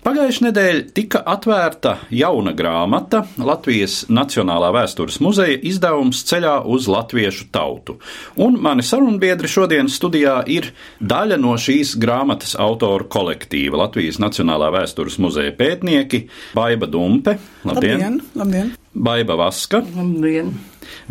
[0.00, 7.98] Pagājušajā nedēļā tika atvērta jauna grāmata Latvijas Nacionālā vēstures muzeja izdevums ceļā uz latviešu tautu.
[8.40, 10.70] Un mani sarunbiedri šodien studijā ir
[11.04, 16.22] daļa no šīs grāmatas autoru kolektīva Latvijas Nacionālā vēstures muzeja pētnieki
[16.56, 17.36] Baiva Dumpe,
[17.68, 18.18] labdien, Labdien!
[18.40, 18.74] labdien.
[18.96, 20.54] Baiva Vaska, labdien.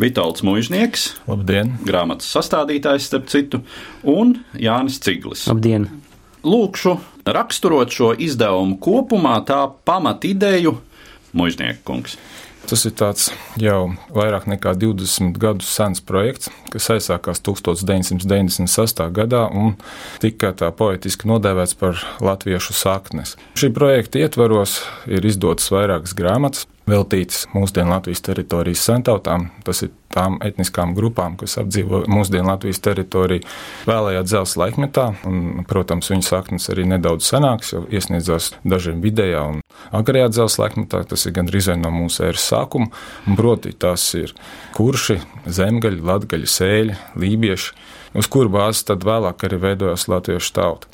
[0.02, 1.76] Vitolds Mužnieks, Labdien!
[1.86, 3.62] grāmatas sastādītājs starp citu,
[4.02, 5.46] un Jānis Ciglis.
[5.46, 5.86] Labdien!
[6.40, 6.96] Lūkšu
[7.28, 10.78] raksturot šo izdevumu kopumā, tā pamatideju
[11.36, 12.16] mužnieku kungs.
[12.68, 12.92] Tas ir
[13.58, 13.78] jau
[14.14, 19.00] vairāk nekā 20 gadus sens projekts, kas aizsākās 1996.
[19.16, 19.74] gadā un
[20.22, 23.34] tika tā poetiski nodēvēts par latviešu saknes.
[23.58, 24.80] Šī projekta ietvaros
[25.10, 29.48] ir izdotas vairākas grāmatas, veltītas mūsdienu Latvijas teritorijas sentautām.
[29.66, 33.46] Tas ir tām etniskām grupām, kas apdzīvo mūsdienu Latvijas teritoriju
[33.88, 35.06] vēlējā dzelzceļa laikmetā.
[35.30, 39.62] Un, protams, viņu saknes arī nedaudz senāks, jau iesniedzās dažiem vidējā un
[39.96, 41.04] agrajā dzelzceļa laikmetā.
[41.12, 42.90] Tas ir gandrīz no mūsu ēras sākuma.
[43.38, 44.34] Proti, tās ir
[44.76, 47.74] kurši, zemgaļi, latgaļi, sēļi, lībieši,
[48.14, 50.90] uz kuru bāzes tad vēlāk arī veidojās latviešu tauta.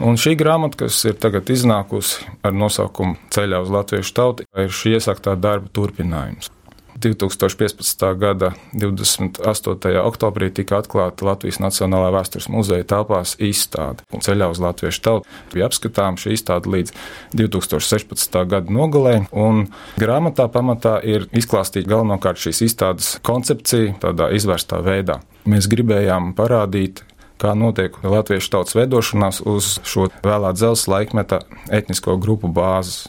[0.00, 4.94] Un šī grāmata, kas ir tagad iznākusi ar nosaukumu Ceļā uz Latviešu tautu, ir šī
[4.98, 6.52] iesāktā darba turpinājums.
[6.98, 8.18] 2015.
[8.18, 10.02] gada 28.
[10.02, 14.02] oktobrī tika atklāta Latvijas Nacionālā vēstures muzeja telpās izstāde.
[14.10, 16.94] Ceļā uz Latviešu tautu bija apskatām šī izstāde līdz
[17.38, 18.42] 2016.
[18.50, 19.14] gada nogalē.
[19.30, 19.68] Un
[20.00, 25.20] grāmatā pamatā ir izklāstīta galvenokārt šīs izstādes koncepcija tādā izvērstā veidā.
[25.48, 27.04] Mēs gribējām parādīt
[27.40, 31.38] kā notiek latviešu tautas veidošanās uz šo vēlā dzelzceļa laikmeta
[31.74, 33.06] etnisko grupu bāzes.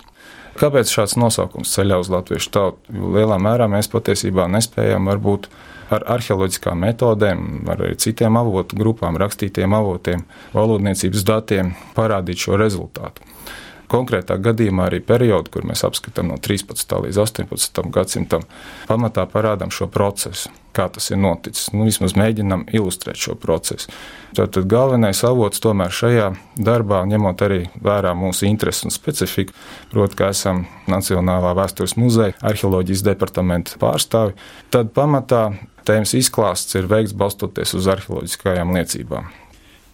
[0.59, 2.93] Kāpēc šāds nosaukums ceļā uz latviešu tautu?
[2.93, 5.47] Jo lielā mērā mēs patiesībā nespējam varbūt
[5.93, 13.25] ar arheoloģiskām metodēm, ar citiem avotu grupām, rakstītiem avotiem, valodniecības datiem parādīt šo rezultātu.
[13.89, 16.91] Konkrētā gadījumā arī periodu, kur mēs apskatām no 13.
[17.05, 17.79] līdz 18.
[17.93, 18.43] gadsimtam,
[18.85, 21.71] pamatā parādām šo procesu, kā tas ir noticis.
[21.73, 23.89] Nu, vismaz mēģinām ilustrēt šo procesu.
[24.37, 26.27] Tātad galvenais avots tomēr šajā
[26.61, 29.57] darbā, ņemot arī vērā mūsu intereses un specifiku,
[29.89, 34.37] proti, ka esam Nacionālā vēstures muzeja arheoloģijas departamenta pārstāvi,
[34.69, 35.47] tad pamatā
[35.89, 39.33] tēmas izklāsts ir veikts balstoties uz arheoloģiskajām liecībām.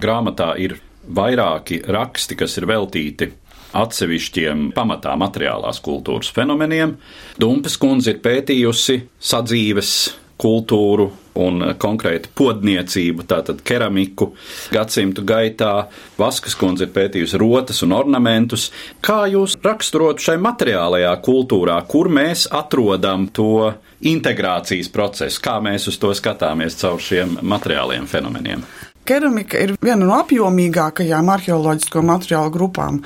[0.03, 0.75] Grāmatā ir
[1.15, 3.31] vairāki raksti, kas ir veltīti
[3.75, 6.95] atsevišķiem pamatā materiālās kultūras fenomeniem.
[7.41, 9.95] Dumpes kundze ir pētījusi sadzīves
[10.41, 11.09] kultūru
[11.39, 14.29] un konkrēti podniecību, tātad keramiku
[14.73, 15.87] gadsimtu gaitā.
[16.19, 18.69] Vaskas kundze ir pētījusi rotas un ornamentus.
[19.03, 23.73] Kā jūs raksturotu šai materiālajā kultūrā, kur mēs atrodam to
[24.05, 28.63] integrācijas procesu, kā mēs uz to skatāmies caur šiem materiāliem fenomeniem?
[29.05, 33.03] Keramika ir viena no apjomīgākajām arheoloģisko materiālu grupām.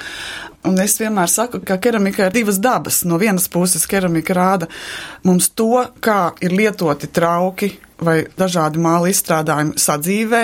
[0.68, 3.04] Un es vienmēr saku, ka keramika ir divas dabas.
[3.08, 4.68] No vienas puses, keramika rāda
[5.24, 7.72] mums to, kā ir lietoti trauki
[8.04, 10.44] vai dažādi māla izstrādājumi sadzīvē,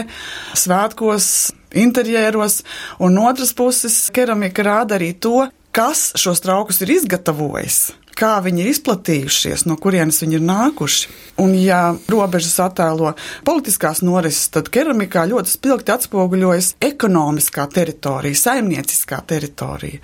[0.59, 1.27] svētkos,
[1.75, 2.61] interjeros,
[2.99, 5.45] un no otras puses, keramika rāda arī to,
[5.75, 7.79] kas šos traukus ir izgatavojis
[8.17, 11.13] kā viņi ir izplatījušies, no kurienes viņi ir nākuši.
[11.43, 13.11] Un, ja robežas attēlo
[13.47, 19.99] politiskās norises, tad keramikā ļoti spilgti atspoguļojas ekonomiskā teritorija, saimnieciskā teritorija.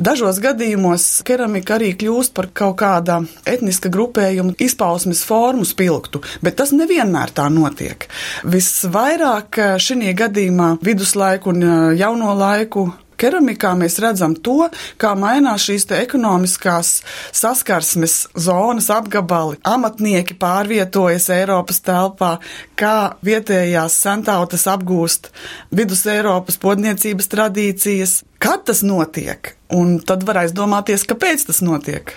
[0.00, 6.72] Dažos gadījumos keramika arī kļūst par kaut kāda etniska grupējuma izpausmes formu spilgtu, bet tas
[6.76, 8.08] nevienmēr tā notiek.
[8.48, 11.68] Visvairāk šī gadījumā viduslaiku un
[11.98, 12.88] jauno laiku
[13.20, 14.68] keramikā mēs redzam to,
[15.00, 16.92] kā mainās šīs ekonomiskās
[17.36, 19.60] saskarsmes zonas apgabali.
[19.66, 22.36] Amatnieki pārvietojas Eiropas telpā,
[22.80, 22.96] kā
[23.26, 25.30] vietējās sentautas apgūst
[25.74, 28.16] vidus Eiropas podniecības tradīcijas.
[28.40, 29.54] Kad tas notiek?
[29.76, 32.16] Un tad var aizdomāties, kāpēc tas notiek.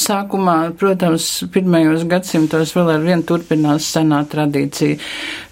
[0.00, 5.00] Sākumā, protams, pirmajos gadsimtos vēl ar vienu turpinās senā tradīcija.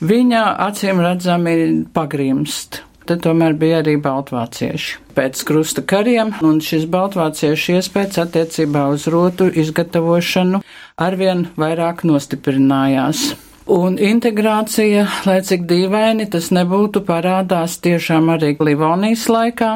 [0.07, 1.57] Viņa acīm redzami
[1.95, 5.01] pagrimst te tomēr bija arī baltvācieši.
[5.17, 10.63] Pēc krusta kariem, un šis baltvāciešu iespējas attiecībā uz rotu izgatavošanu
[11.09, 13.31] arvien vairāk nostiprinājās.
[13.69, 19.73] Un integrācija, lai cik dīvaini tas nebūtu, parādās tiešām arī Livonijas laikā,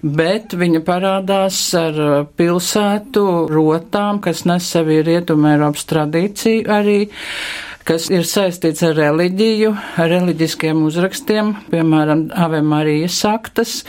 [0.00, 6.98] bet viņa parādās ar uh, pilsētu rotām, kas nes sevi rietumē Eiropas tradīciju arī
[7.88, 13.82] kas ir saistīts ar reliģiju, ar reliģiskiem uzrakstiem, piemēram, Ave Marijas saktas,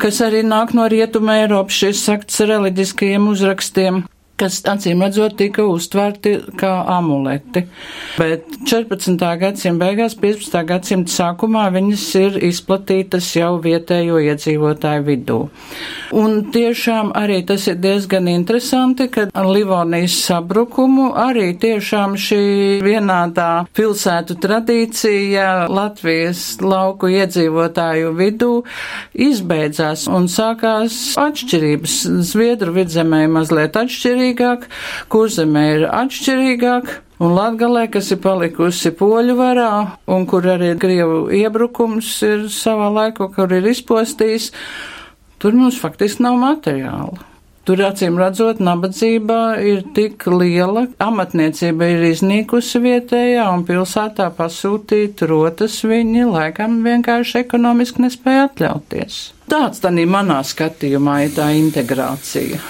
[0.00, 1.78] kas arī nāk no rietuma Eiropas.
[1.78, 4.06] Šis sakts reliģiskajiem uzrakstiem
[4.38, 7.64] kas acīm redzot tika uztverti kā amuleti.
[8.18, 9.24] Bet 14.
[9.40, 10.62] gadsimta beigās, 15.
[10.68, 15.38] gadsimta sākumā viņas ir izplatītas jau vietējo iedzīvotāju vidū.
[16.18, 22.42] Un tiešām arī tas ir diezgan interesanti, ka Livonijas sabrukumu arī tiešām šī
[22.84, 28.52] vienādā pilsētu tradīcija Latvijas lauku iedzīvotāju vidū
[29.28, 31.98] izbeidzās un sākās atšķirības.
[32.28, 34.68] Zviedru vidzemē mazliet atšķirīgi atšķirīgāk,
[35.08, 37.04] kurzemē ir atšķirīgāk.
[37.18, 43.26] Un Latgalē, kas ir palikusi poļu varā, un kur arī Krievu iebrukums ir savā laiku,
[43.34, 44.52] kur ir izpostījis,
[45.42, 47.18] tur mums faktiski nav materiāla.
[47.66, 55.82] Tur acīm redzot, nabadzība ir tik liela, amatniecība ir iznīkusi vietējā un pilsētā pasūtīt rotas
[55.84, 59.18] viņi laikam vienkārši ekonomiski nespēja atļauties.
[59.50, 62.62] Tāds tā manā skatījumā ir tā integrācija.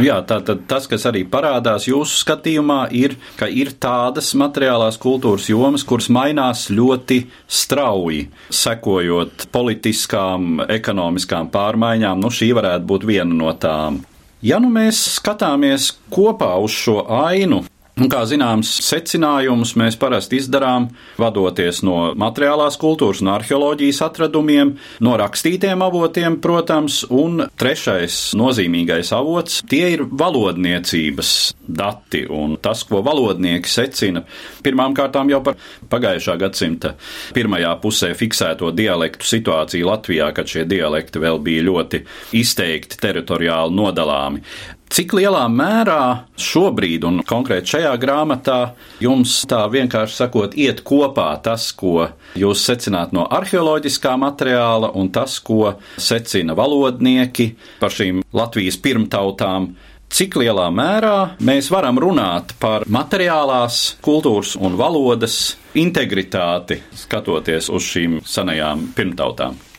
[0.00, 5.84] Jā, tātad tas, kas arī parādās jūsu skatījumā, ir, ka ir tādas materiālās kultūras jomas,
[5.84, 12.22] kuras mainās ļoti strauji, sekojot politiskām, ekonomiskām pārmaiņām.
[12.22, 14.00] Nu, šī varētu būt viena no tām.
[14.40, 17.60] Ja nu mēs skatāmies kopā uz šo ainu,
[17.98, 20.86] Un, kā zināms, secinājumus mēs parasti izdarām
[21.20, 29.60] vadoties no materiālās kultūras un arheoloģijas atradumiem, no rakstītiem avotiem, protams, un trešais nozīmīgais avots-
[29.70, 34.24] tie ir valodniecības dati un tas, ko valodnieki secina.
[34.62, 35.56] Pirmām kārtām jau par
[35.90, 36.94] pagājušā gadsimta
[37.34, 44.42] pirmajā pusē fiksēto dialektu situāciju Latvijā, kad šie dialekti vēl bija ļoti izteikti teritoriāli nodalāmi.
[44.90, 48.56] Cik lielā mērā šobrīd, un konkrēti šajā grāmatā,
[48.98, 55.38] jums tā vienkārši sakot, iet kopā tas, ko jūs secināt no arheoloģiskā materiāla, un tas,
[55.46, 59.70] ko secina valodnieki par šīm Latvijas pirmtautām,
[60.10, 65.40] cik lielā mērā mēs varam runāt par materiālās kultūras un valodas
[65.78, 69.69] integritāti, skatoties uz šīm senajām pirmtautām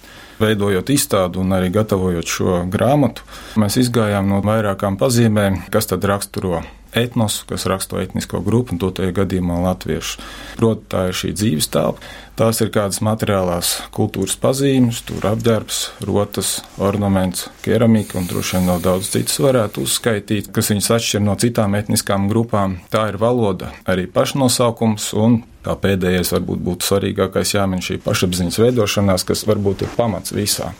[0.42, 3.26] veidojot izstādi un arī gatavojot šo grāmatu,
[3.62, 6.64] mēs izgājām no vairākām pazīmēm, kas tad raksturo
[6.98, 10.22] etnosu, kas raksturo etnisko grupu, un to tajā gadījumā latviešu.
[10.60, 12.04] Proti, tā ir šī dzīves telpa,
[12.40, 18.84] tās ir kādas materiālās kultūras pazīmes, tur apģērbs, rotas, ornaments, keramika un droši vien vēl
[18.88, 22.80] daudz citas varētu uzskaitīt, kas viņas atšķir no citām etniskām grupām.
[22.94, 29.26] Tā ir valoda, arī pašnosaukums un kā pēdējais varbūt būtu svarīgākais jāmin šī pašapziņas veidošanās,
[29.28, 30.72] kas varbūt ir pamats visā.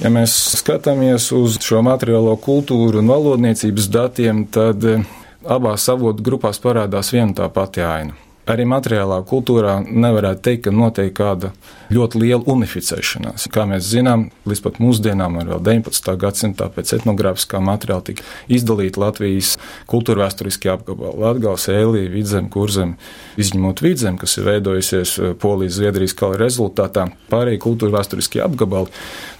[0.00, 4.86] Ja mēs skatāmies uz šo materiālo kultūru un valodniecības datiem, tad
[5.44, 11.12] abās avotu grupās parādās viena tā pati aina arī materiālā kultūrā nevarētu teikt, ka notiek
[11.16, 11.52] kāda
[11.90, 13.48] ļoti liela unificēšanās.
[13.52, 16.12] Kā mēs zinām, līdz pat mūsdienām, arī 19.
[16.20, 19.56] gadsimtā pēc etnogrāfiskā materiāla tika izdalīta Latvijas
[19.90, 22.96] kultūra vēsturiskie apgabali- Latgals, Ēlija, Vidzem, Kurzem,
[23.40, 28.90] izņemot Vidzem, kas ir veidojusies eh, Polijas, Zviedrijas kala rezultātā, pārējie kultūra vēsturiskie apgabali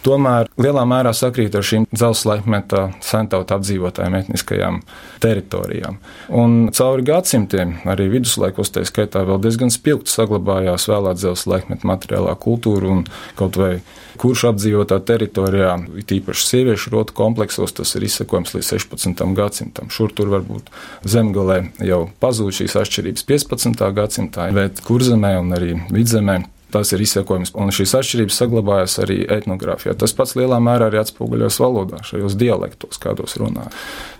[0.04, 4.80] tomēr lielā mērā sakrīt ar šīm dzelzceļa centautu apdzīvotājiem etniskajām
[5.22, 5.98] teritorijām.
[6.36, 12.36] Un cauri gadsimtiem, arī viduslaikos, tā skaitā vēl diezgan spilgti saglabājās vēlā dzelzceļa laikmeta materiālā
[12.40, 13.02] kultūra un
[13.38, 13.72] kaut vai
[14.20, 19.24] kurš apdzīvotā teritorijā, it īpaši sieviešu rotu kompleksos, tas ir izsekojams līdz 16.
[19.38, 19.88] gadsimtam.
[19.92, 20.68] Šur tur varbūt
[21.08, 23.84] zemgalē jau pazūd šīs atšķirības 15.
[23.96, 29.96] gadsimtā, bet kurzemē un arī vidzemē Tas ir izsekojums, un šīs atšķirības saglabājas arī etnogrāfijā.
[29.98, 33.66] Tas pats lielā mērā arī atspoguļojas valodā, šajos dialektos, kādos runā.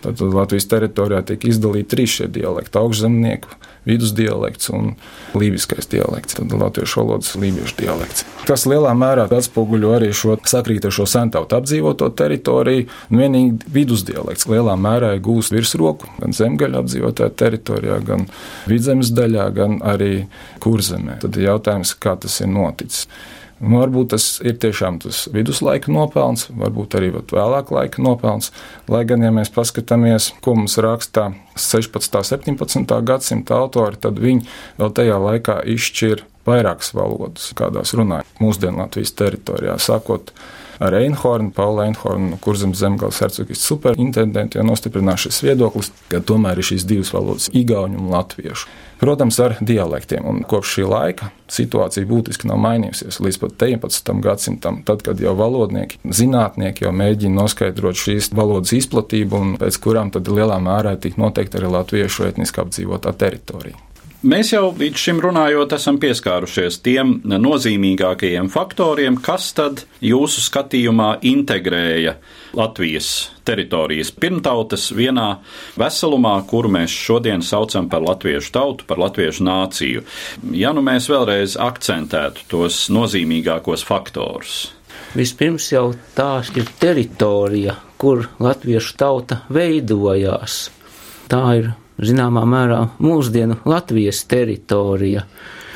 [0.03, 3.55] Tad Latvijas teritorijā tiek izdalīti trīs šie dialekti- augšzemnieku,
[3.89, 4.95] vidusdialekts un
[5.39, 8.27] lībiskais dialekts, tad latviešu valodas lībiešu dialekts.
[8.49, 14.49] Tas lielā mērā atspoguļo arī šo sakrīt ar šo sentautu apdzīvoto teritoriju, un vienīgi vidusdialekts
[14.51, 18.27] lielā mērā gūst virsroku gan zemgaļa apdzīvotā teritorijā, gan
[18.71, 20.27] vidzemes daļā, gan arī
[20.63, 21.21] kurzemē.
[21.25, 23.07] Tad ir jautājums, kā tas ir noticis.
[23.61, 28.55] Varbūt tas ir tiešām tas viduslaika nopelns, varbūt arī vēlāk laika nopelns.
[28.89, 32.17] Lai gan, ja mēs paskatāmies, ko mums rakstā 16.
[32.17, 32.97] un 17.
[33.05, 34.47] gadsimta autori, tad viņi
[34.81, 41.83] vēl tajā laikā izšķir vairākas valodas, kādās runāja mūsdienu Latvijas teritorijā, sākot ar Einhornu, Paulu
[41.85, 47.51] Einhornu, kurzemes zemgales hercogistu superintendentu, jo nostiprināts šis viedoklis, ka tomēr ir šīs divas valodas-
[47.63, 48.69] igauņu un latviešu.
[49.01, 53.21] Protams, ar dialektiem, un kopš šī laika situācija būtiski nav mainījusies.
[53.21, 54.21] Līdz pat 19.
[54.21, 60.11] gadsimtam, tad, kad jau valodnieki, zinātnieki jau mēģina noskaidrot šīs valodas izplatību, un pēc kurām
[60.13, 63.90] tad lielā mērā tika noteikti arī latviešu etniski apdzīvotā teritorija.
[64.21, 72.19] Mēs jau līdz šim runājot, esam pieskārušies tiem nozīmīgākajiem faktoriem, kas tad jūsu skatījumā integrēja
[72.53, 75.31] Latvijas teritorijas pirmtautas vienā
[75.81, 80.05] veselumā, kuru mēs šodien saucam par latviešu tautu, par latviešu nāciju.
[80.53, 84.67] Ja nu mēs vēlreiz akcentētu tos nozīmīgākos faktorus.
[85.17, 90.67] Vispirms jau tā ir teritorija, kur latviešu tauta veidojās.
[91.33, 95.25] Tā ir zināmā mērā mūsdienu Latvijas teritorija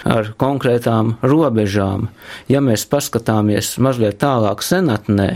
[0.04, 2.08] ar konkrētām robežām.
[2.48, 5.28] Ja mēs paskatāmies mazliet tālāk senatnē,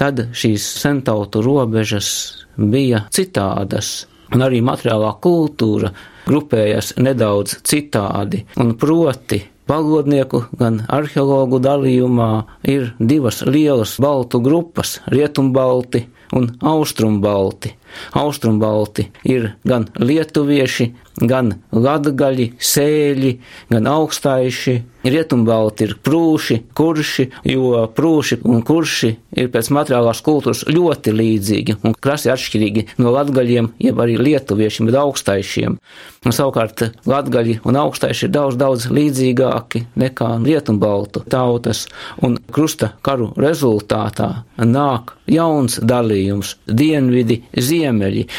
[0.00, 2.10] tad šīs sentautu robežas
[2.56, 5.92] bija citādas, un arī materiālā kultūra
[6.26, 12.30] grupējas nedaudz citādi, un proti valodnieku, gan arheologu dalījumā
[12.68, 17.74] ir divas lielas baltu grupas- rietumbalti un austrumbalti.
[18.18, 23.36] Austrumbalti ir gan lietuvieši, gan latgaļi, sēļi,
[23.72, 24.80] gan augstaiši.
[25.02, 31.96] Rietumbalti ir prūši, kurši, jo prūši un kurši ir pēc materiālās kultūras ļoti līdzīgi un
[31.98, 35.74] krasi atšķirīgi no latgaļiem, jeb arī lietuviešiem, bet augstaišiem.
[36.22, 41.88] Un savukārt latgaļi un augstaiši ir daudz, daudz līdzīgāki nekā rietumbaltu tautas,
[42.22, 47.81] un krusta karu rezultātā nāk jauns dalījums- dienvidi, ziemeļi,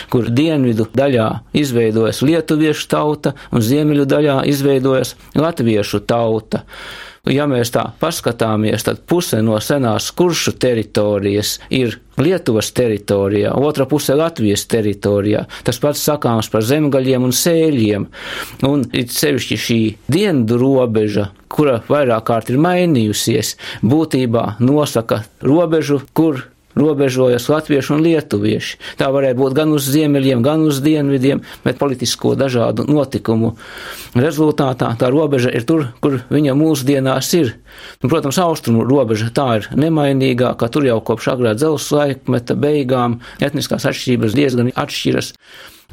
[0.10, 6.64] kur dienvidu daļā izveidojas lietuviešu tauta un ziemeļu daļā izveidojas latviešu tauta.
[7.24, 14.14] Ja mēs tā paskatāmies, tad puse no senās kuršu teritorijas ir Lietuvas teritorijā, otra puse
[14.14, 15.46] Latvijas teritorijā.
[15.64, 18.10] Tas pats sakāms par zemgaļiem un sēļiem.
[18.68, 19.80] Un it sevišķi šī
[20.12, 23.56] dienvidu robeža, kura vairāk kārt ir mainījusies,
[23.88, 26.44] būtībā nosaka robežu, kur
[26.80, 28.80] robežojas latvieši un lietuvieši.
[29.00, 33.54] Tā varēja būt gan uz ziemeļiem, gan uz dienvidiem, bet politisko dažādu notikumu
[34.18, 37.54] rezultātā tā robeža ir tur, kur viņa mūsdienās ir.
[38.04, 43.20] Un, protams, austrumu robeža tā ir nemainīgā, ka tur jau kopš agrā dzelzs laikmeta beigām
[43.44, 45.34] etniskās atšķirības diezgan atšķiras.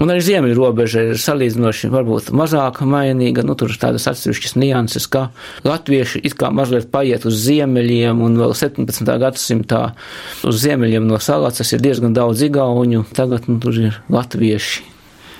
[0.00, 5.04] Un arī ziemeļu robeža ir salīdzinoši varbūt mazāk mainīga, nu tur ir tādas atsevišķas nianses,
[5.12, 5.26] ka
[5.66, 9.10] latvieši it kā mazliet paiet uz ziemeļiem un vēl 17.
[9.20, 9.82] gadsimtā
[10.48, 14.88] uz ziemeļiem no salacas ir diezgan daudz igauņu, tagad nu, tur ir latvieši.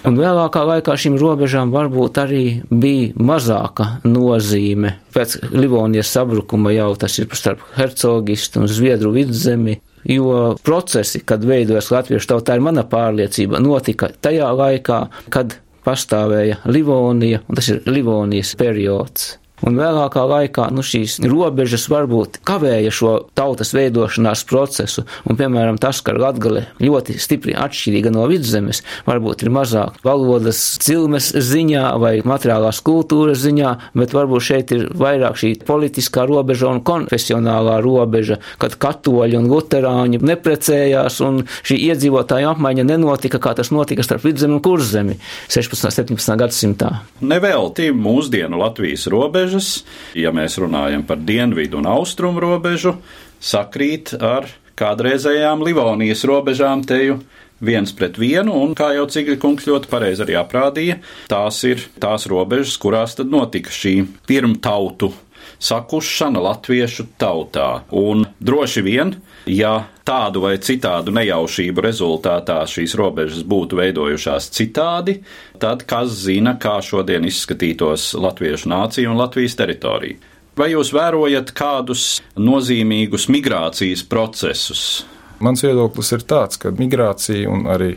[0.09, 4.95] Un vēlākā laikā šīm robežām varbūt arī bija mazāka nozīme.
[5.13, 11.91] Pēc Livonijas sabrukuma jau tas ir starp hercogistu un zviedru vidzemi, jo procesi, kad veidojas
[11.93, 15.01] latviešu tauta, ir mana pārliecība, notika tajā laikā,
[15.33, 19.35] kad pastāvēja Livonija, un tas ir Livonijas periods.
[19.67, 26.01] Un vēlākā laikā nu, šīs robežas varbūt kavēja šo tautas veidošanās procesu, un, piemēram, tas,
[26.05, 32.81] ka Latgale ļoti stipri atšķirīga no vidzemes, varbūt ir mazāk valodas cilmes ziņā vai materiālās
[32.87, 39.39] kultūras ziņā, bet varbūt šeit ir vairāk šī politiskā robeža un konfesionālā robeža, kad katoļi
[39.43, 45.19] un luterāņi neprecējās, un šī iedzīvotāja apmaiņa nenotika, kā tas notika starp vidzemi un kurzemi
[45.53, 46.17] 16.
[46.17, 46.37] un 17.
[46.41, 46.93] gadsimtā.
[47.21, 52.97] Nevelti mūsdienu Latvijas robeža robežas, ja mēs runājam par dienvidu un austrumu robežu,
[53.41, 54.47] sakrīt ar
[54.79, 57.21] kādreizējām Livonijas robežām teju
[57.61, 62.25] viens pret vienu, un, kā jau Cigļa kungs ļoti pareizi arī aprādīja, tās ir tās
[62.31, 65.13] robežas, kurās tad notika šī pirmtautu
[65.61, 67.83] sakušana latviešu tautā.
[67.91, 69.15] Un droši vien,
[69.47, 75.21] ja tādu vai citādu nejaušību rezultātā šīs robežas būtu veidojušās citādi,
[75.61, 80.19] tad kas zina, kā šodien izskatītos latviešu nācija un Latvijas teritorija.
[80.59, 85.05] Vai jūs vērojat kādus nozīmīgus migrācijas procesus
[85.41, 87.95] Mans viedoklis ir tāds, ka migrācija un arī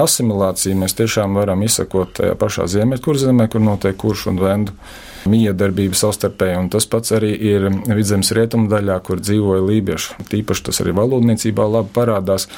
[0.00, 4.74] asimilācija mēs tiešām varam izsakot tajā pašā ziemeļkurzemē, kur notiek kuršu un vendu
[5.28, 10.24] miedarbība savstarpēji, un tas pats arī ir vidzemes rietumu daļā, kur dzīvoja lībieši.
[10.30, 12.48] Tīpaši tas arī valodniecībā labi parādās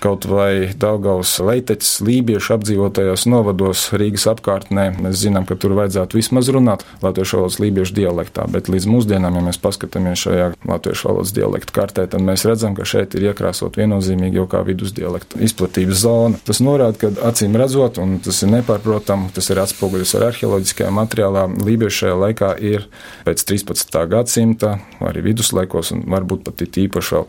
[0.00, 4.86] kaut vai Daugaus leiteķis lībiešu apdzīvotajos novados Rīgas apkārtnē.
[5.04, 9.44] Mēs zinām, ka tur vajadzētu vismaz runāt latviešu valodas lībiešu dialektā, bet līdz mūsdienām, ja
[9.44, 14.40] mēs paskatāmies šajā latviešu valodas dialektu kartē, tad mēs redzam, ka šeit ir iekrāsot viennozīmīgi
[14.40, 16.40] jau kā vidusdialektu izplatības zona.
[16.48, 21.46] Tas norāda, ka acīm redzot, un tas ir nepārprotami, tas ir atspoguļus ar arheoloģiskajā materiālā,
[21.60, 22.88] lībiešu šajā laikā ir
[23.28, 24.00] pēc 13.
[24.10, 27.28] gadsimta, arī viduslaikos, un varbūt pat īpaši vēl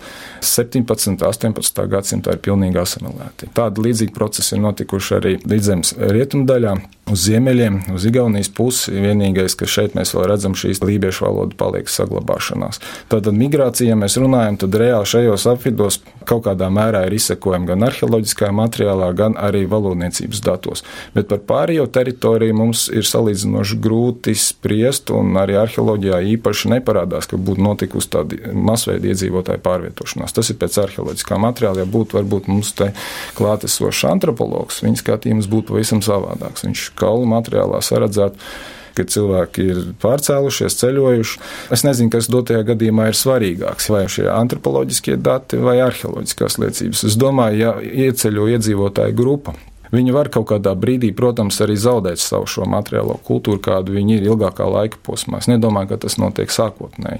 [0.51, 1.12] 17.
[1.12, 1.86] un 18.
[1.92, 3.50] gadsimtā ir pilnīgi asimilēti.
[3.58, 6.75] Tādi līdzīgi procesi ir notikuši arī Vidzemes rietumdaļā
[7.12, 8.94] uz ziemeļiem, uz Igaunijas pusi.
[9.01, 12.82] Vienīgais, ka šeit mēs vēl redzam šīs lībiešu valoda paliek saglabāšanās.
[13.12, 17.86] Tātad migrācija, ja mēs runājam, tad reāli šajos apvidos kaut kādā mērā ir izsekojama gan
[17.88, 20.86] arheoloģiskajā materiālā, gan arī valodniecības datos.
[21.15, 27.39] Bet par pārējo teritoriju mums ir salīdzinoši grūti spriest, un arī arheoloģijā īpaši neparādās, ka
[27.41, 30.36] būtu notikusi tāda masveida iedzīvotāju pārvietošanās.
[30.38, 31.84] Tas ir pēc arheoloģiskā materiāla.
[31.84, 32.91] Ja būtu varbūt mums te
[33.38, 36.65] klātesošs antropologs, viņa skatījums būtu pavisam savādāks.
[36.68, 38.53] Viņš kaulu materiālā saredzētu
[38.98, 41.41] kad cilvēki ir pārcēlušies, ceļojuši.
[41.74, 47.05] Es nezinu, kas dotajā gadījumā ir svarīgāks, vai šie antropoloģiskie dati vai arheoloģiskās liecības.
[47.08, 47.75] Es domāju, ja
[48.08, 49.55] ieceļo iedzīvotāju grupa.
[49.91, 54.29] Viņi var kaut kādā brīdī, protams, arī zaudēt savu šo materiālo kultūru, kādu viņi ir
[54.29, 55.41] ilgākā laika posmā.
[55.43, 57.20] Es nedomāju, ka tas notiek sākotnēji.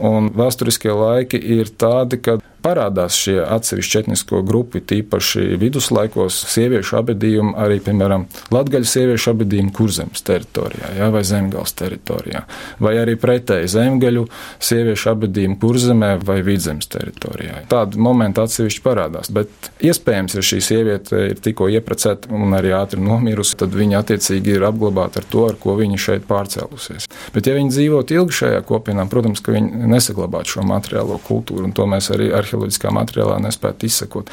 [0.00, 7.54] Un vēsturiskie laiki ir tādi, ka parādās šie atsevišķi etnisko grupu, tīpaši viduslaikos, sieviešu abadījumi,
[7.62, 12.42] arī, piemēram, latgaļu sieviešu abadījumi kurzemes teritorijā, jā, vai zemgals teritorijā,
[12.82, 14.26] vai arī pretēji zemgaļu
[14.68, 17.62] sieviešu abadījumi kurzemē vai vidzemes teritorijā.
[17.70, 23.02] Tādi momenti atsevišķi parādās, bet iespējams, ja šī sieviete ir tikko ieprecēta un arī ātri
[23.02, 27.06] nomirusi, tad viņa attiecīgi ir apglabāta ar to, ar ko viņa šeit pārcēlusies.
[27.34, 31.74] Bet ja viņi dzīvot ilgi šajā kopienā, protams, ka viņi nesaglabātu šo materiālo kultūru, un
[31.76, 34.30] to mēs arī arheoloģiski arheoloģiskā materiālā nespētu izsekot.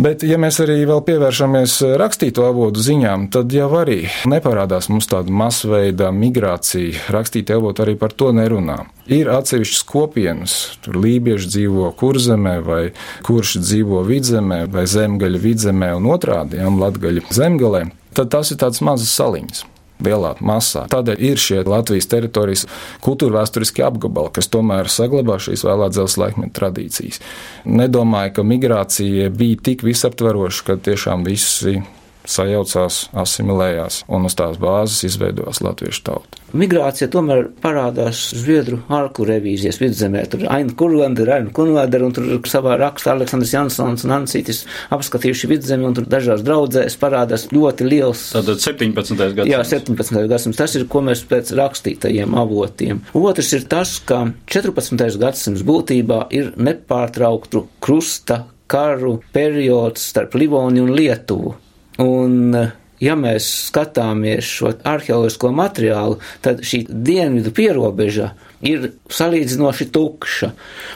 [0.00, 5.32] Bet, ja mēs arī vēl pievēršamies rakstīto avotu ziņām, tad jau arī neparādās mums tāda
[5.34, 7.08] masveida migrācija.
[7.14, 8.84] Rakstītie avoti arī par to nerunā.
[9.10, 10.54] Ir atsevišķas kopienas,
[10.84, 12.82] tur lībieši dzīvo kurzemē, vai
[13.26, 17.86] kurš dzīvo vidzemē, vai zemgaļa vidzemē un otrādi, ja latgaļa zemgalē.
[18.14, 19.64] Tad tas ir tāds mazas saliņas
[20.02, 20.84] lielā masā.
[20.90, 22.66] Tādēļ ir šie Latvijas teritorijas
[23.04, 27.20] kultūrvēturiskie apgabali, kas tomēr saglabā šīs vēlā dzelzceļa laikmeta tradīcijas.
[27.64, 31.78] Nedomāju, ka migrācija bija tik visaptveroša, ka tiešām visi
[32.28, 36.40] sajaucās, asimilējās un uz tās bāzes izveidojās latviešu tauta.
[36.54, 40.22] Migrācija tomēr parādās Zviedru ārku revīzijas vidzemē.
[40.30, 44.62] Tur Aina Kurlanda, Raina Kunvādera un tur savā rakstā Aleksandrs Jansons un Ansītis
[44.94, 48.28] apskatījuši vidzemi un tur dažās draudzēs parādās ļoti liels.
[48.36, 49.18] Tātad 17.
[49.18, 49.50] gadsimts.
[49.50, 50.22] Jā, 17.
[50.30, 50.60] gadsimts.
[50.62, 53.02] Tas ir, ko mēs pēc rakstītajiem avotiem.
[53.18, 54.22] Otrs ir tas, ka
[54.54, 55.18] 14.
[55.18, 61.54] gadsimts būtībā ir nepārtrauktu krusta karu periods starp Livoniju un Lietuvu.
[62.02, 62.56] Un,
[63.02, 68.32] ja mēs skatāmies šo arheoloģisko materiālu, tad šī dienvidu pierobeža
[68.66, 70.50] ir salīdzinoši tukša.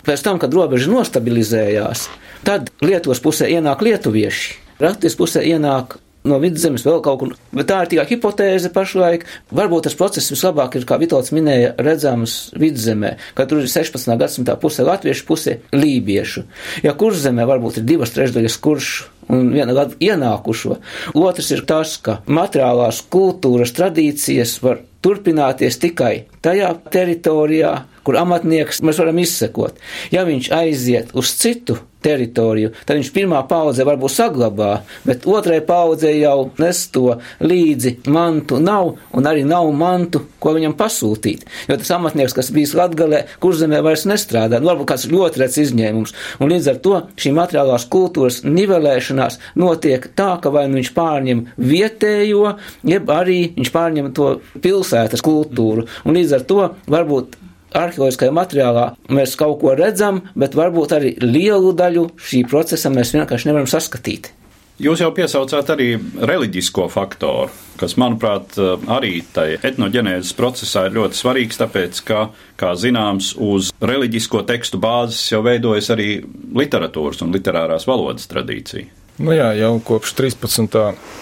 [0.07, 2.09] Pēc tam, kad robeža nostabilizējās,
[2.47, 7.35] tad Lietuvas pusē ienāk lietuvieši, Latvijas pusē ienāk no vidzemes vēl kaut kur.
[7.55, 9.27] Bet tā ir tikai hipotēze pašlaik.
[9.55, 14.17] Varbūt tas process vislabāk ir, kā Vitals minēja, redzams vidzemē, ka tur ir 16.
[14.21, 16.45] gadsimtā puse latviešu, puse lībiešu.
[16.87, 20.79] Ja kurzemē varbūt ir divas trešdaļas kuršu un viena gada ienākušo.
[21.19, 27.75] Otrs ir tas, ka materiālās kultūras tradīcijas var turpināties tikai tajā teritorijā,
[28.07, 29.79] kur amatnieks mēs varam izsekot.
[30.15, 34.71] Ja viņš aiziet uz citu teritoriju, tad viņš pirmā paudzē varbūt saglabā,
[35.07, 40.77] bet otrai paudzē jau nes to līdzi mantu nav, un arī nav mantu, ko viņam
[40.79, 41.47] pasūtīt.
[41.69, 46.15] Jo tas amatnieks, kas bijis Latgalē, kurzemē vairs nestrādā, nu, varbūt kāds ļoti rets izņēmums,
[46.39, 51.45] un līdz ar to šī materiālās kultūras nivelēšanās notiek tā, ka vai nu viņš pārņem
[51.59, 52.55] vietējo,
[52.87, 54.31] jeb arī viņš pārņem to
[54.63, 57.38] pilsētas kultūru, un līdz ar to varbūt
[57.77, 63.51] arheoloģiskajā materiālā mēs kaut ko redzam, bet varbūt arī lielu daļu šī procesa mēs vienkārši
[63.51, 64.33] nevaram saskatīt.
[64.79, 67.51] Jūs jau piesaucāt arī reliģisko faktoru,
[67.81, 68.55] kas, manuprāt,
[68.95, 72.21] arī tajā etnoģenēzes procesā ir ļoti svarīgs, tāpēc, ka,
[72.61, 76.21] kā zināms, uz reliģisko tekstu bāzes jau veidojas arī
[76.63, 78.98] literatūras un literārās valodas tradīcija.
[79.19, 80.77] Nu jā, jau kopš 13.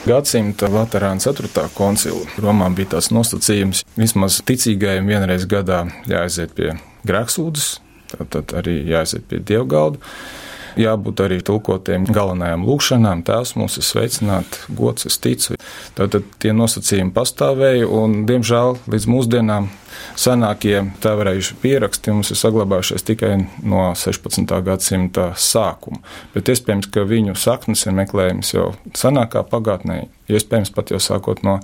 [0.05, 1.63] gadsimta Latvijas 4.
[1.73, 6.75] koncila Romā bija tāds nosacījums, vismaz ticīgajiem vienreiz gadā jāaiziet pie
[7.09, 7.71] grēksūdzes,
[8.35, 9.97] tad arī jāaiziet pie dievgalda.
[10.81, 13.25] Jābūt arī tulkotiem galvenajām lūkšanām.
[13.27, 15.57] Tēvs mūs ir sveicināt, gods es ticu.
[15.97, 19.71] Tātad tie nosacījumi pastāvēja un, diemžēl, līdz mūsdienām
[20.19, 23.33] senākie tēvarējuši pieraksti mums ir saglabājušies tikai
[23.65, 24.57] no 16.
[24.67, 26.03] gadsimta sākuma.
[26.35, 31.61] Bet iespējams, ka viņu saknes ir meklējums jau senākā pagātnē, iespējams pat jau sākot no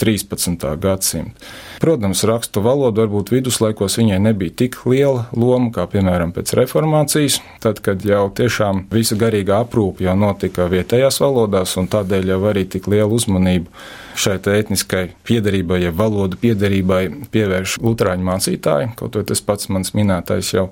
[0.00, 0.76] 13.
[0.80, 1.50] gadsimta.
[1.80, 7.80] Protams, rakstu valoda varbūt viduslaikos viņai nebija tik liela loma, kā piemēram pēc reformācijas, tad,
[7.80, 12.90] kad jau tiešām visa garīgā aprūpe jau notika vietējās valodās, un tādēļ jau arī tik
[12.92, 13.72] liela uzmanība
[14.20, 17.00] šai etniskai piedarībai, ja valodu piedarībai
[17.32, 18.92] pievērš Lutāņu mācītāji.
[18.98, 20.66] Kaut arī tas pats mans minētais jau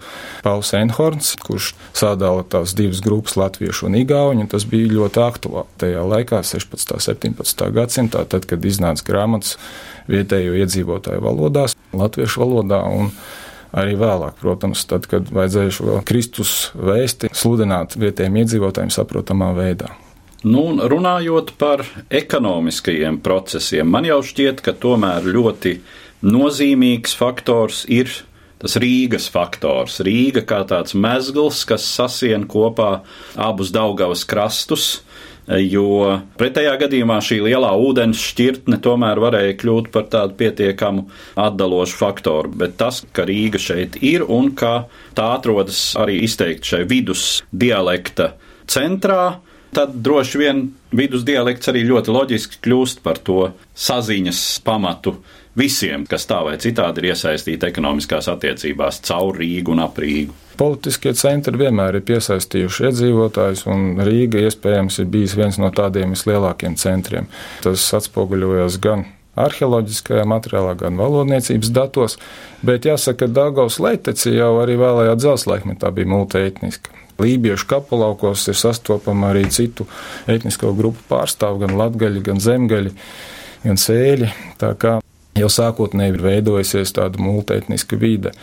[0.44, 6.04] Pauls Enhorns, kurš sādāla tās divas grupas, latviešu un igauņu, tas bija ļoti aktuāli tajā
[6.12, 6.98] laikā, 16.
[6.98, 7.70] un 17.
[7.78, 9.56] gadsimtā, tad, kad iznāca grāmatas
[10.08, 12.82] vietējo iedzīvotāju valodās, latviešu valodā.
[13.78, 19.90] Arī vēlāk, protams, tad, kad vajadzēja šo Kristus vēsti sludināt vietējiem iedzīvotājiem saprotamā veidā.
[20.48, 25.74] Nu, runājot par ekonomiskajiem procesiem, man jau šķiet, ka tomēr ļoti
[26.24, 28.08] nozīmīgs faktors ir
[28.62, 29.98] tas Rīgas faktors.
[30.06, 33.02] Rīga kā tāds mezgls, kas sasien kopā
[33.38, 35.02] abus Daugavas krastus,
[35.56, 41.06] jo pretējā gadījumā šī lielā ūdens šķirtne tomēr varēja kļūt par tādu pietiekamu
[41.40, 42.52] atdalošu faktoru.
[42.60, 48.34] Bet tas, ka Rīga šeit ir un ka tā atrodas arī izteikti šai vidus dialekta
[48.68, 49.38] centrā,
[49.72, 50.62] tad droši vien
[50.96, 55.18] vidus dialekts arī ļoti loģiski kļūst par to saziņas pamatu
[55.58, 60.36] visiem, kas tā vai citādi ir iesaistīti ekonomiskās attiecībās caur Rīgu un ap Rīgu.
[60.58, 66.74] Politiskie centri vienmēr ir piesaistījuši iedzīvotājus, un Rīga iespējams ir bijis viens no tādiem vislielākiem
[66.80, 67.28] centriem.
[67.62, 69.06] Tas atspoguļojas gan
[69.38, 72.18] arheoloģiskajā materiālā, gan valodniecības datos,
[72.66, 76.94] bet jāsaka, ka Dāngavas leiteci jau arī vēlējā dzelzceļa laikmetā bija multietniska.
[77.18, 79.88] Lībiešu kapulaukos ir sastopama arī citu
[80.30, 82.94] etnisko grupu pārstāvji, gan latgaļi, gan zemgaļi,
[83.64, 84.30] gan sēļi.
[84.58, 84.98] Tā kā
[85.38, 88.34] jau sākotnēji ir veidojusies tāda multietniska vide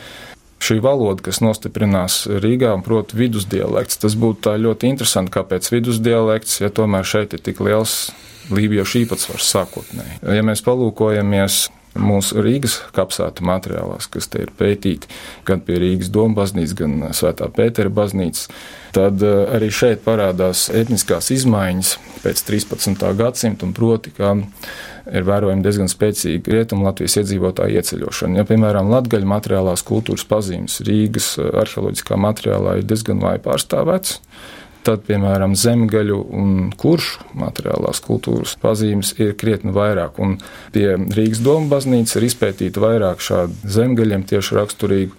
[0.66, 4.00] šī valoda, kas nostiprinās Rīgā, un proti vidusdialekts.
[4.02, 8.10] Tas būtu ļoti interesanti, kāpēc vidusdialekts, ja tomēr šeit ir tik liels
[8.54, 10.22] lībiešu īpatsvars sākotnēji.
[10.38, 11.66] Ja mēs palūkojamies
[12.00, 15.10] mūsu Rīgas kapsētu materiālās, kas te ir pētīti
[15.48, 18.50] gan pie Rīgas Doma baznīcas, gan Svētā Pētera baznīcas,
[18.96, 23.06] tad eh, arī šeit parādās etniskās izmaiņas pēc 13.
[23.20, 24.34] gadsimta, un proti, ka
[25.06, 28.42] ir vērojama diezgan spēcīga rietumu Latvijas iedzīvotāju ieceļošana.
[28.42, 34.20] Ja, piemēram, latgaļu materiālās kultūras pazīmes Rīgas eh, arheoloģiskā materiālā ir diezgan vāji pārstāvēts,
[34.86, 40.36] Tad, piemēram, zemgaļu un kuršu materiālās kultūras pazīmes ir krietni vairāk, un
[40.76, 45.18] pie Rīgas doma baznīcas ir izpētīta vairāk šādu zemgaļiem tieši raksturīgu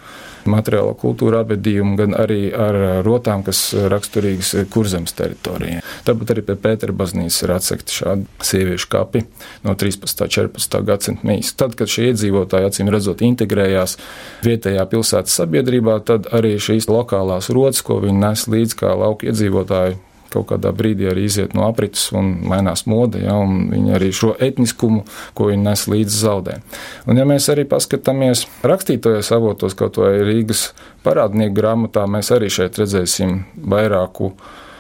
[0.51, 5.83] materiālo kultūru apbedījumu, gan arī ar rotām, kas raksturīgas kurzemes teritorijai.
[6.07, 9.25] Tāpat arī pie Pētera baznīcas ir atsekti šādi sieviešu kapi
[9.67, 10.25] no 13.
[10.27, 10.81] un 14.
[10.87, 11.53] gadsimta mīs.
[11.59, 13.99] Tad, kad šie iedzīvotāji acīm redzot integrējās
[14.47, 19.99] vietējā pilsētas sabiedrībā, tad arī šīs lokālās rotas, ko viņi nes līdz kā lauka iedzīvotāji
[20.33, 24.35] kaut kādā brīdī arī iziet no aprites un mainās mode, ja, un viņi arī šo
[24.43, 25.05] etniskumu,
[25.37, 26.59] ko viņi nes līdzi zaudē.
[27.07, 30.71] Un ja mēs arī paskatāmies rakstītojos avotos, kaut vai Rīgas
[31.07, 34.33] parādnieku grāmatā, mēs arī šeit redzēsim vairāku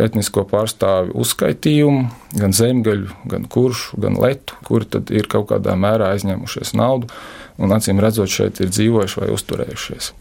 [0.02, 2.04] etnisko pārstāvju uzskaitījumu,
[2.36, 7.08] gan zemgaļu, gan kuršu, gan letu, kuri tad ir kaut kādā mērā aizņēmušies naudu
[7.56, 10.12] un acīm redzot šeit ir dzīvojuši vai uzturējušies.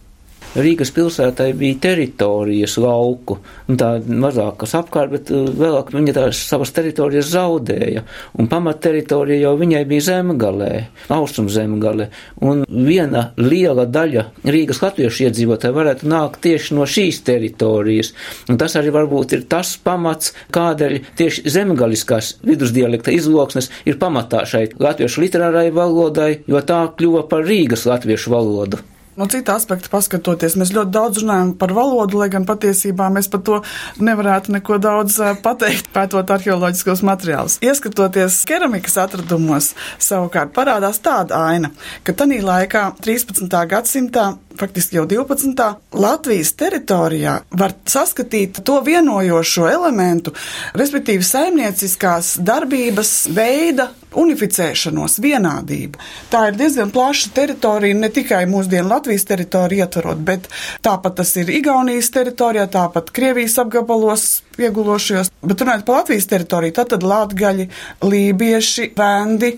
[0.56, 6.72] Rīgas pilsētai bija teritorijas lauku, tā mazāk kas apkārt, bet uh, vēlāk viņa tās savas
[6.76, 8.06] teritorijas zaudēja,
[8.40, 10.72] un pamat teritorija jau viņai bija zemgalē,
[11.12, 12.08] austrum zemgalē,
[12.40, 18.14] un viena liela daļa Rīgas latviešu iedzīvotāji varētu nākt tieši no šīs teritorijas,
[18.48, 24.70] un tas arī varbūt ir tas pamats, kādēļ tieši zemgaliskās vidusdialekta izloksnes ir pamatā šai
[24.80, 28.86] latviešu literārai valodai, jo tā kļuva par Rīgas latviešu valodu.
[29.16, 33.46] No cita aspekta paskatoties, mēs ļoti daudz runājam par valodu, lai gan patiesībā mēs par
[33.48, 33.60] to
[34.04, 37.56] nevarētu neko daudz pateikt, pētot arheoloģiskos materiālus.
[37.64, 39.72] Ieskatoties keramikas atradumos,
[40.04, 41.72] savukārt parādās tāda aina,
[42.04, 43.48] ka tanī laikā 13.
[43.72, 45.66] gadsimtā faktiski jau 12.
[45.94, 50.34] Latvijas teritorijā var saskatīt to vienojošo elementu,
[50.78, 56.00] respektīvi saimnieciskās darbības veida unificēšanos, vienādību.
[56.32, 60.48] Tā ir diezgan plaša teritorija, ne tikai mūsdienu Latvijas teritoriju ietvarot, bet
[60.86, 64.28] tāpat tas ir Igaunijas teritorijā, tāpat Krievijas apgabalos
[64.60, 65.34] iegulošajos.
[65.44, 67.68] Bet runājot par Latvijas teritoriju, tad, tad latgaļi,
[68.06, 69.56] lībieši, vendi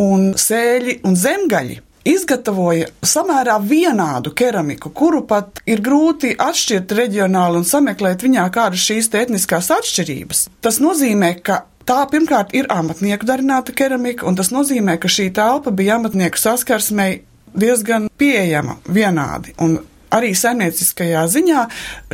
[0.00, 7.68] un sēļi un zemgaļi izgatavoja samērā vienādu keramiku, kuru pat ir grūti atšķirt reģionāli un
[7.68, 10.48] sameklēt viņā kādas šīs etniskās atšķirības.
[10.64, 15.68] Tas nozīmē, ka Tā pirmkārt ir amatnieku darināta keramika, un tas nozīmē, ka šī telpa
[15.68, 17.18] bija amatnieku saskarsmei
[17.52, 19.52] diezgan pieejama vienādi.
[19.60, 19.76] Un
[20.14, 21.64] arī saimnieciskajā ziņā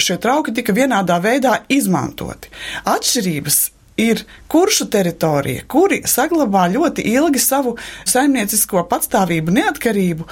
[0.00, 2.50] šie trauki tika vienādā veidā izmantoti.
[2.82, 3.60] Atšķirības
[4.00, 7.76] ir kuršu teritorija, kuri saglabā ļoti ilgi savu
[8.08, 10.28] saimniecisko patstāvību, neatkarību,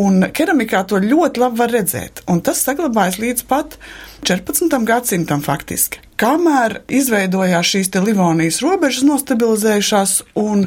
[0.00, 2.24] un keramikā to ļoti labi var redzēt.
[2.30, 3.76] Un tas saglabājas līdz pat
[4.26, 4.78] 14.
[4.88, 6.02] gadsimtam faktiski.
[6.20, 10.66] Kamēr izveidojās šīs Livonijas robežas nostabilizējušās un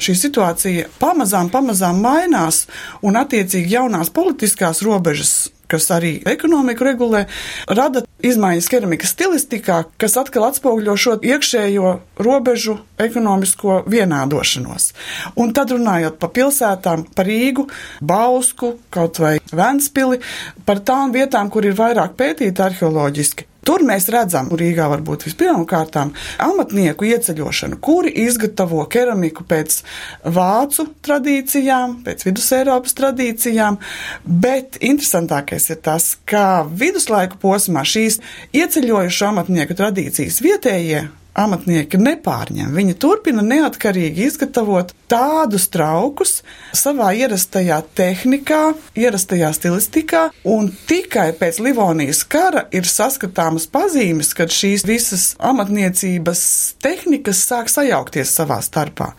[0.00, 2.66] šī situācija pamazām, pamazām mainās,
[3.04, 7.24] un attiecīgi jaunās politiskās robežas kas arī ekonomiku regulē,
[7.68, 11.92] rada izmaiņas keramikas stilistikā, kas atkal atspoguļo šo iekšējo
[12.24, 14.92] robežu ekonomisko vienādošanos.
[15.38, 17.68] Un tad runājot par pilsētām, par Rīgu,
[18.00, 20.22] Bausku, kaut vai Ventspili,
[20.64, 23.46] par tām vietām, kur ir vairāk pētīti arheoloģiski.
[23.68, 25.98] Tur mēs redzam, Rīgā varbūt vispirmkārt,
[26.40, 29.82] amatnieku ieceļošanu, kuri izgatavo keramiku pēc
[30.24, 33.76] vācu tradīcijām, pēc vidusēropas tradīcijām,
[34.24, 38.22] bet interesantākais ir tas, ka viduslaiku posmā šīs
[38.56, 41.04] ieceļojušo amatnieku tradīcijas vietējie
[41.38, 42.72] amatnieki nepārņem.
[42.74, 46.40] Viņi turpina neatkarīgi izgatavot tādus traukus
[46.76, 48.62] savā ierastajā tehnikā,
[48.98, 56.42] ierastajā stilistikā, un tikai pēc Livonijas kara ir saskatāmas pazīmes, kad šīs visas amatniecības
[56.84, 59.12] tehnikas sāk sajaukties savā starpā.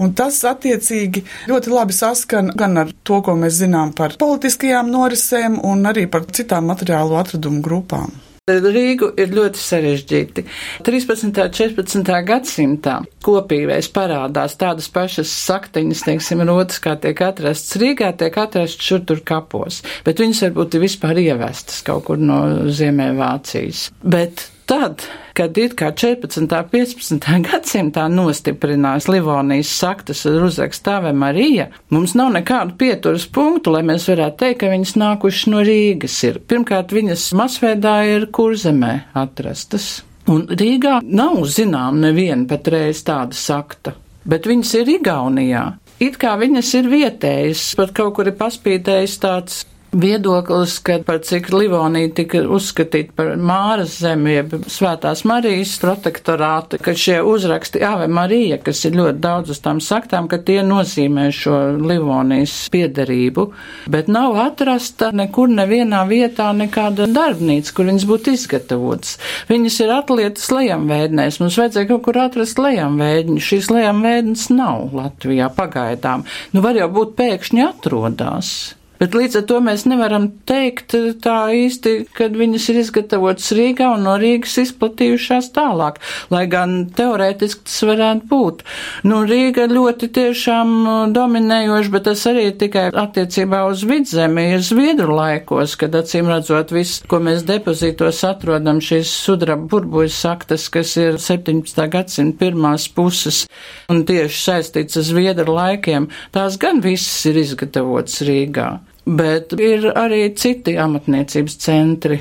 [0.00, 5.60] Un tas attiecīgi ļoti labi saskan gan ar to, ko mēs zinām par politiskajām norisēm,
[5.60, 8.16] un arī par citām materiālu atradumu grupām.
[8.50, 10.44] Rīgu ir ļoti sarežģīti.
[10.86, 11.26] 13.
[11.26, 12.12] un 14.
[12.28, 19.04] gadsimtā kopīgais parādās tādas pašas saktiņas, teiksim, rotas, kā tiek atrasts Rīgā, tiek atrasts šur
[19.08, 23.90] tur kapos, bet viņas varbūt ir vispār ievestas kaut kur no Ziemēvācijas.
[24.02, 25.02] Bet tad,
[25.34, 26.38] kad it kā 14.
[26.38, 27.26] un 15.
[27.46, 34.06] gadsimtā nostiprinās Livonijas saktas ar uzrakstu Ave Marija, mums nav nekādu pieturas punktu, lai mēs
[34.10, 36.38] varētu teikt, ka viņas nākušas no Rīgas ir.
[36.46, 39.90] Pirmkārt, viņas masveidā ir kurzemē atrastas.
[40.30, 43.96] Un Rīgā nav zinām neviena patreiz tāda sakta,
[44.28, 45.64] bet viņas ir Igaunijā.
[46.00, 51.50] It kā viņas ir vietējas, pat kaut kur ir paspīdējis tāds viedoklis, ka par cik
[51.52, 58.60] Livonija tika uzskatīta par Māras zemi, jeb Svētās Marijas protektorātu, ka šie uzraksti Ave Marija,
[58.62, 63.48] kas ir ļoti daudz uz tām saktām, ka tie nozīmē šo Livonijas piedarību,
[63.90, 69.16] bet nav atrasta nekur nevienā vietā nekāda darbnīca, kur viņas būtu izgatavotas.
[69.50, 76.26] Viņas ir atlietas lejamvēdnēs, mums vajadzēja kaut kur atrast lejamvēdņu, šīs lejamvēdnes nav Latvijā pagaidām.
[76.54, 78.54] Nu, var jau būt pēkšņi atrodās.
[79.00, 80.92] Bet līdz ar to mēs nevaram teikt
[81.24, 85.96] tā īsti, kad viņas ir izgatavotas Rīgā un no Rīgas izplatījušās tālāk,
[86.28, 88.60] lai gan teorētiski tas varētu būt.
[89.08, 90.74] Nu, Rīga ļoti tiešām
[91.16, 97.00] dominējoši, bet tas arī tikai attiecībā uz vidzemi ir Zviedru laikos, kad acīm redzot viss,
[97.08, 101.88] ko mēs depozītos atrodam, šīs sudraba burbuļs saktas, kas ir 17.
[101.96, 103.46] gadsimta pirmās puses
[103.88, 108.70] un tieši saistīts ar Zviedru laikiem, tās gan visas ir izgatavotas Rīgā
[109.06, 112.20] bet ir arī citi amatniecības centri.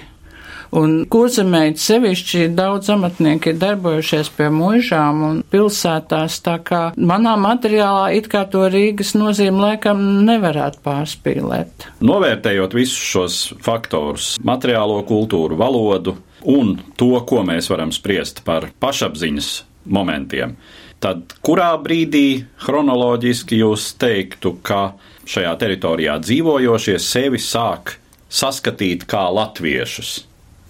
[0.69, 8.11] Un kurzemēji sevišķi daudz amatnieki ir darbojušies pie mūžām un pilsētās, tā kā manā materiālā
[8.19, 11.87] it kā to Rīgas nozīme laikam nevarētu pārspīlēt.
[12.05, 19.49] Novērtējot visus šos faktorus- materiālo kultūru, valodu un to, ko mēs varam spriest par pašapziņas
[19.89, 20.55] momentiem,
[21.03, 24.93] tad kurā brīdī chronoloģiski jūs teiktu, ka
[25.29, 27.97] šajā teritorijā dzīvojošie sevi sāk
[28.29, 30.28] saskatīt kā latviešus.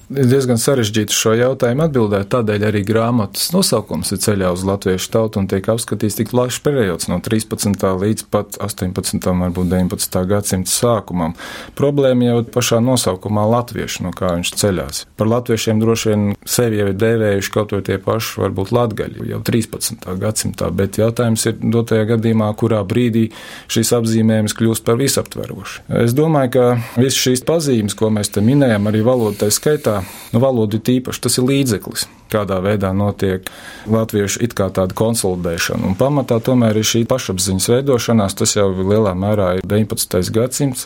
[0.09, 5.45] Diezgan sarežģīti šo jautājumu atbildēt, tādēļ arī grāmatas nosaukums ir ceļā uz latviešu tautu un
[5.51, 7.77] tiek apskatīts tik plašs periods no 13.
[7.77, 9.21] līdz pat 18.
[9.21, 10.17] varbūt 19.
[10.31, 11.35] gadsimta sākumam.
[11.77, 15.03] Problēma jau pašā nosaukumā latviešu, no kā viņš ceļās.
[15.13, 19.43] Par latviešiem droši vien sevi jau ir dēvējuši kaut vai tie paši, varbūt latgaļi jau
[19.45, 20.09] 13.
[20.25, 23.27] gadsimtā, bet jautājums ir dotajā gadījumā, kurā brīdī
[23.69, 25.85] šīs apzīmējums kļūst par visaptverošu.
[26.01, 26.67] Es domāju, ka
[26.97, 29.98] visas šīs pazīmes, ko mēs te minējam, arī valodā skaitā,
[30.33, 33.47] nu, valoda ir tīpaši, tas ir līdzeklis, kādā veidā notiek
[33.89, 35.87] latviešu it kā tāda konsolidēšana.
[35.89, 40.19] Un pamatā tomēr ir šī pašapziņas veidošanās, tas jau lielā mērā ir 19.
[40.35, 40.85] gadsimts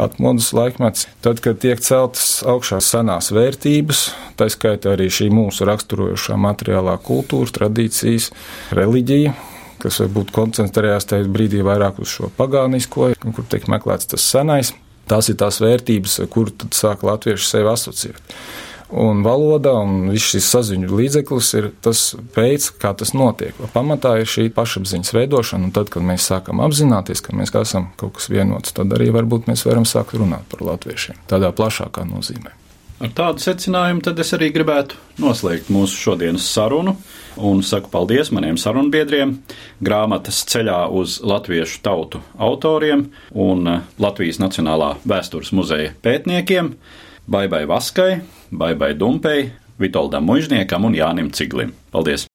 [0.00, 4.04] atmodas laikmets, tad, kad tiek celtas augšā senās vērtības,
[4.40, 8.30] tā skaitā arī šī mūsu raksturojošā materiālā kultūra, tradīcijas,
[8.76, 9.34] reliģija
[9.82, 14.70] kas varbūt koncentrējās tajā brīdī vairāk uz šo pagānisko, kur tiek meklēts tas senais.
[15.12, 18.36] Tās ir tās vērtības, kur tad sāk latvieši sevi asociēt.
[18.92, 22.00] Un valoda un viss šis saziņu līdzeklis ir tas
[22.36, 23.56] veids, kā tas notiek.
[23.72, 28.18] Pamatā ir šī pašapziņas veidošana, un tad, kad mēs sākam apzināties, ka mēs esam kaut
[28.18, 32.61] kas vienots, tad arī varbūt mēs varam sākt runāt par latviešiem tādā plašākā nozīmē.
[33.02, 36.94] Ar tādu secinājumu tad es arī gribētu noslēgt mūsu šodienas sarunu
[37.42, 39.32] un saku paldies maniem sarunbiedriem,
[39.82, 43.66] grāmatas ceļā uz latviešu tautu autoriem un
[43.98, 46.76] Latvijas Nacionālā vēstures muzeja pētniekiem
[47.26, 48.20] Baibai Vaskai,
[48.54, 49.48] Baibai Dumpei,
[49.82, 51.74] Vitoldam Mužniekam un Jānim Ciglim.
[51.90, 52.28] Paldies!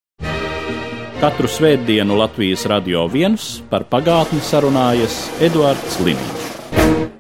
[1.22, 7.17] Katru svētdienu Latvijas radio viens par pagātni sarunājas Eduards Līniju.